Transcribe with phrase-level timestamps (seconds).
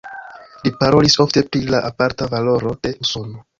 [0.67, 3.47] Li parolis ofte pri la aparta valoro de Usono.